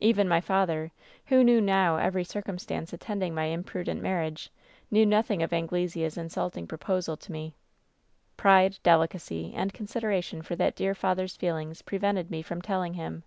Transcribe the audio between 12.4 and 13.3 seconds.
from telling him.